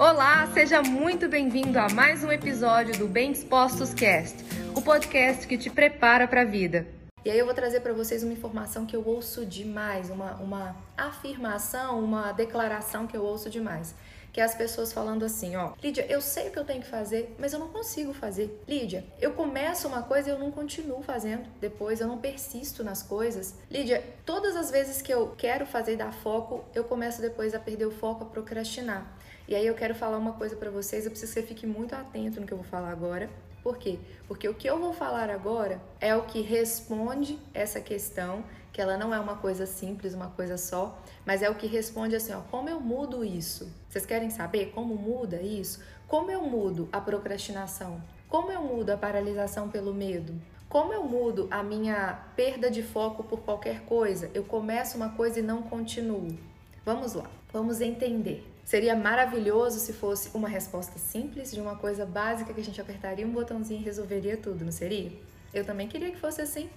[0.00, 4.34] Olá, seja muito bem-vindo a mais um episódio do Bem Dispostos Cast,
[4.74, 6.86] o podcast que te prepara para a vida.
[7.22, 10.74] E aí eu vou trazer para vocês uma informação que eu ouço demais, uma, uma
[10.96, 13.94] afirmação, uma declaração que eu ouço demais
[14.32, 16.88] que é as pessoas falando assim, ó, Lídia, eu sei o que eu tenho que
[16.88, 18.62] fazer, mas eu não consigo fazer.
[18.68, 21.48] Lídia, eu começo uma coisa e eu não continuo fazendo.
[21.60, 23.54] Depois eu não persisto nas coisas.
[23.70, 27.58] Lídia, todas as vezes que eu quero fazer e dar foco, eu começo depois a
[27.58, 29.18] perder o foco, a procrastinar.
[29.50, 31.92] E aí eu quero falar uma coisa para vocês, eu preciso que você fique muito
[31.92, 33.28] atento no que eu vou falar agora.
[33.64, 33.98] Por quê?
[34.28, 38.96] Porque o que eu vou falar agora é o que responde essa questão, que ela
[38.96, 40.96] não é uma coisa simples, uma coisa só,
[41.26, 43.68] mas é o que responde assim, ó, como eu mudo isso?
[43.88, 45.82] Vocês querem saber como muda isso?
[46.06, 48.00] Como eu mudo a procrastinação?
[48.28, 50.32] Como eu mudo a paralisação pelo medo?
[50.68, 54.30] Como eu mudo a minha perda de foco por qualquer coisa?
[54.32, 56.38] Eu começo uma coisa e não continuo.
[56.84, 58.46] Vamos lá, vamos entender.
[58.70, 63.26] Seria maravilhoso se fosse uma resposta simples de uma coisa básica que a gente apertaria
[63.26, 65.10] um botãozinho e resolveria tudo, não seria?
[65.52, 66.70] Eu também queria que fosse assim.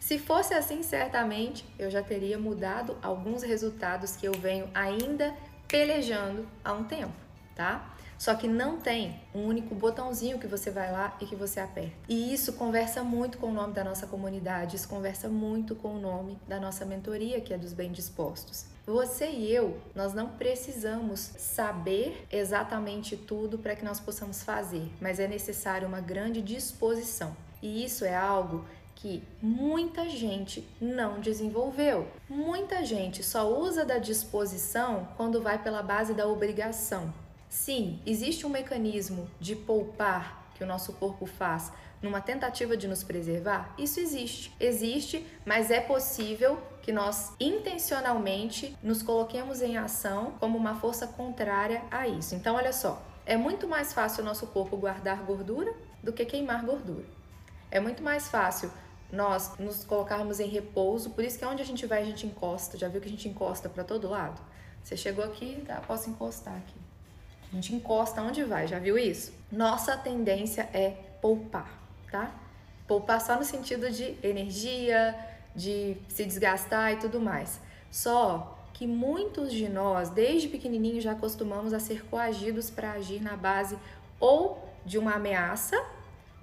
[0.00, 5.34] Se fosse assim, certamente eu já teria mudado alguns resultados que eu venho ainda
[5.68, 7.12] pelejando há um tempo,
[7.54, 7.94] tá?
[8.16, 11.92] Só que não tem um único botãozinho que você vai lá e que você aperta.
[12.08, 16.00] E isso conversa muito com o nome da nossa comunidade, isso conversa muito com o
[16.00, 18.72] nome da nossa mentoria, que é dos bem dispostos.
[18.86, 25.18] Você e eu, nós não precisamos saber exatamente tudo para que nós possamos fazer, mas
[25.18, 27.34] é necessário uma grande disposição.
[27.62, 28.62] E isso é algo
[28.94, 32.06] que muita gente não desenvolveu.
[32.28, 37.12] Muita gente só usa da disposição quando vai pela base da obrigação.
[37.48, 43.02] Sim, existe um mecanismo de poupar que o nosso corpo faz numa tentativa de nos
[43.02, 43.74] preservar?
[43.78, 44.52] Isso existe.
[44.60, 51.82] Existe, mas é possível que nós intencionalmente nos coloquemos em ação como uma força contrária
[51.90, 52.34] a isso.
[52.34, 56.62] Então, olha só, é muito mais fácil o nosso corpo guardar gordura do que queimar
[56.62, 57.06] gordura.
[57.70, 58.70] É muito mais fácil
[59.10, 62.76] nós nos colocarmos em repouso, por isso que onde a gente vai a gente encosta.
[62.76, 64.38] Já viu que a gente encosta para todo lado?
[64.82, 66.76] Você chegou aqui, tá, posso encostar aqui.
[67.50, 69.32] A gente encosta onde vai, já viu isso?
[69.50, 70.90] Nossa tendência é
[71.22, 71.80] poupar,
[72.12, 72.30] tá?
[72.86, 75.16] Poupar só no sentido de energia,
[75.54, 77.60] de se desgastar e tudo mais.
[77.90, 83.36] Só que muitos de nós, desde pequenininho, já acostumamos a ser coagidos para agir na
[83.36, 83.78] base
[84.18, 85.80] ou de uma ameaça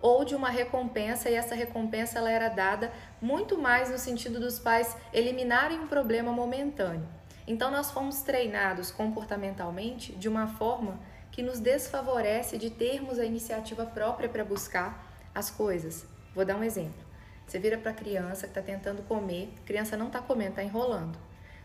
[0.02, 4.58] ou de uma recompensa e essa recompensa ela era dada muito mais no sentido dos
[4.58, 7.08] pais eliminarem um problema momentâneo.
[7.46, 11.00] Então nós fomos treinados comportamentalmente de uma forma
[11.32, 16.06] que nos desfavorece de termos a iniciativa própria para buscar as coisas.
[16.34, 17.11] Vou dar um exemplo.
[17.52, 20.64] Você vira para a criança que está tentando comer, a criança não está comendo, está
[20.64, 21.20] enrolando.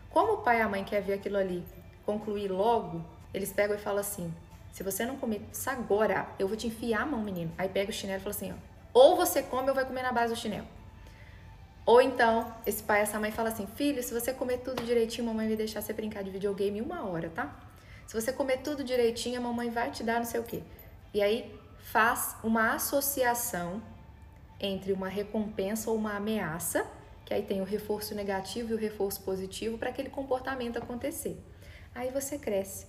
[0.09, 1.63] Como o pai e a mãe quer ver aquilo ali
[2.05, 4.33] concluir logo, eles pegam e falam assim:
[4.69, 7.53] se você não comer isso agora, eu vou te enfiar a mão, menino.
[7.57, 8.55] Aí pega o chinelo e fala assim: ó,
[8.93, 10.67] ou você come ou vai comer na base do chinelo.
[11.85, 15.25] Ou então, esse pai e essa mãe fala assim: filho, se você comer tudo direitinho,
[15.25, 17.57] mamãe vai deixar você brincar de videogame uma hora, tá?
[18.05, 20.63] Se você comer tudo direitinho, a mamãe vai te dar não sei o quê.
[21.13, 23.81] E aí faz uma associação
[24.59, 26.85] entre uma recompensa ou uma ameaça,
[27.25, 31.37] que aí tem o reforço negativo e o reforço positivo para aquele comportamento acontecer.
[31.93, 32.85] Aí você cresce,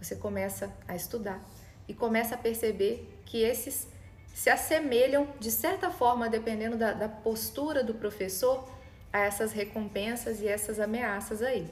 [0.00, 1.42] você começa a estudar
[1.88, 3.88] e começa a perceber que esses
[4.34, 8.68] se assemelham de certa forma, dependendo da, da postura do professor,
[9.12, 11.68] a essas recompensas e essas ameaças aí.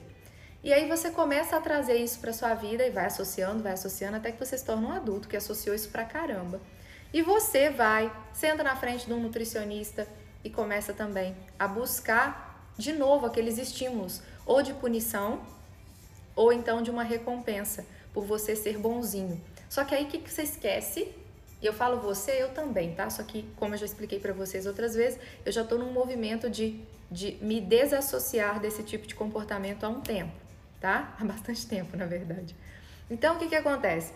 [0.62, 4.16] E aí você começa a trazer isso para sua vida e vai associando, vai associando
[4.16, 6.60] até que você se torna um adulto que associou isso pra caramba.
[7.12, 10.06] E você vai, senta na frente de um nutricionista
[10.44, 15.40] e começa também a buscar de novo aqueles estímulos, ou de punição,
[16.36, 19.40] ou então de uma recompensa por você ser bonzinho.
[19.68, 21.12] Só que aí o que, você esquece?
[21.60, 23.10] E eu falo você, eu também, tá?
[23.10, 26.48] Só que, como eu já expliquei para vocês outras vezes, eu já estou num movimento
[26.48, 26.80] de,
[27.10, 30.32] de me desassociar desse tipo de comportamento há um tempo,
[30.80, 31.14] tá?
[31.18, 32.54] Há bastante tempo, na verdade.
[33.10, 34.12] Então, o que, que acontece?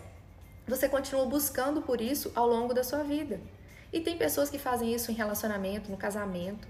[0.67, 3.39] Você continua buscando por isso ao longo da sua vida.
[3.91, 6.67] E tem pessoas que fazem isso em relacionamento, no casamento,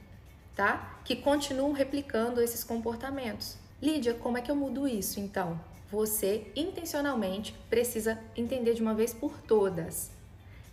[0.56, 1.00] tá?
[1.06, 3.56] Que continuam replicando esses comportamentos.
[3.82, 5.60] Lídia, como é que eu mudo isso então?
[5.92, 10.10] Você intencionalmente precisa entender de uma vez por todas.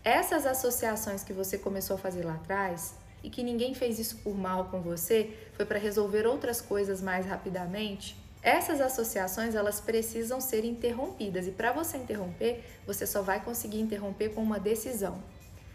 [0.03, 4.35] Essas associações que você começou a fazer lá atrás e que ninguém fez isso por
[4.37, 10.65] mal com você, foi para resolver outras coisas mais rapidamente, essas associações elas precisam ser
[10.65, 15.23] interrompidas e para você interromper, você só vai conseguir interromper com uma decisão.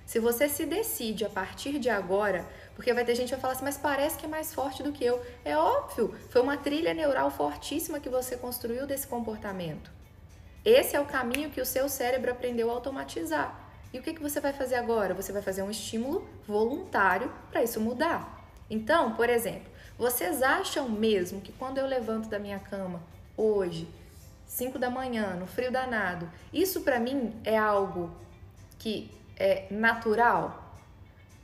[0.06, 2.46] Se você se decide a partir de agora,
[2.76, 4.92] porque vai ter gente que vai falar assim, mas parece que é mais forte do
[4.92, 5.24] que eu.
[5.44, 9.92] É óbvio, foi uma trilha neural fortíssima que você construiu desse comportamento.
[10.64, 13.60] Esse é o caminho que o seu cérebro aprendeu a automatizar.
[13.94, 15.14] E o que, que você vai fazer agora?
[15.14, 18.46] Você vai fazer um estímulo voluntário para isso mudar.
[18.70, 23.02] Então, por exemplo, vocês acham mesmo que quando eu levanto da minha cama
[23.38, 23.88] hoje,
[24.46, 28.12] 5 da manhã, no frio danado, isso para mim é algo
[28.78, 30.74] que é natural?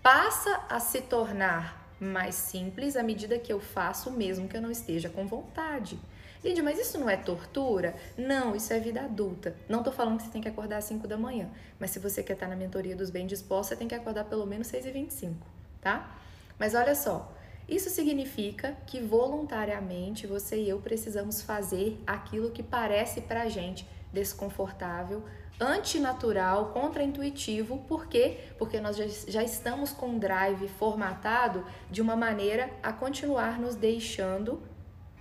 [0.02, 4.72] Passa a se tornar mais simples à medida que eu faço, mesmo que eu não
[4.72, 6.00] esteja com vontade.
[6.44, 7.96] Lídia, mas isso não é tortura?
[8.18, 9.56] Não, isso é vida adulta.
[9.70, 11.48] Não tô falando que você tem que acordar às 5 da manhã,
[11.80, 14.46] mas se você quer estar na mentoria dos bem dispostos, você tem que acordar pelo
[14.48, 15.36] menos 6 e 25,
[15.80, 16.18] tá?
[16.58, 17.32] Mas olha só,
[17.72, 25.24] isso significa que voluntariamente você e eu precisamos fazer aquilo que parece pra gente desconfortável,
[25.58, 27.78] antinatural, contraintuitivo.
[27.88, 28.40] Por quê?
[28.58, 34.62] Porque nós já, estamos com um drive formatado de uma maneira a continuar nos deixando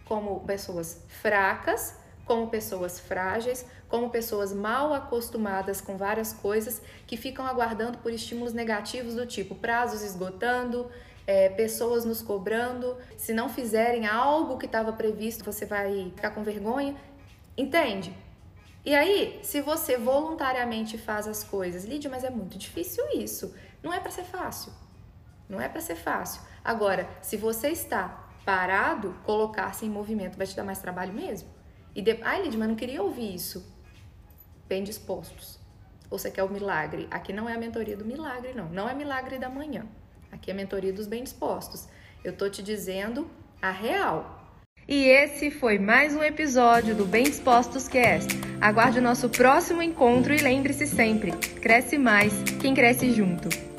[0.04, 1.94] como pessoas fracas,
[2.24, 8.52] como pessoas frágeis, como pessoas mal acostumadas com várias coisas que ficam aguardando por estímulos
[8.52, 10.90] negativos do tipo prazos esgotando,
[11.30, 12.96] é, pessoas nos cobrando.
[13.16, 16.96] Se não fizerem algo que estava previsto, você vai ficar com vergonha.
[17.56, 18.12] Entende?
[18.84, 23.54] E aí, se você voluntariamente faz as coisas, Lídia, mas é muito difícil isso.
[23.80, 24.72] Não é para ser fácil.
[25.48, 26.42] Não é para ser fácil.
[26.64, 31.48] Agora, se você está parado, colocar-se em movimento vai te dar mais trabalho mesmo.
[31.94, 32.18] E de...
[32.24, 33.72] ai, Lídia, mas não queria ouvir isso.
[34.66, 35.60] Bem dispostos.
[36.10, 37.06] Ou você quer o milagre?
[37.08, 38.68] Aqui não é a mentoria do milagre, não.
[38.68, 39.86] Não é milagre da manhã.
[40.30, 41.88] Aqui é a mentoria dos bem dispostos.
[42.24, 43.28] Eu tô te dizendo
[43.60, 44.38] a real.
[44.88, 48.28] E esse foi mais um episódio do Bem Dispostos Cast.
[48.60, 53.69] Aguarde o nosso próximo encontro e lembre-se sempre: cresce mais quem cresce junto.